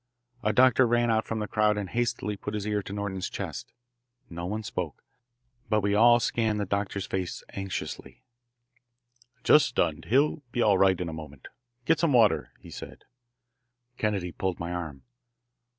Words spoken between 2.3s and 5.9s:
put his ear to Norton's chest. No one spoke, but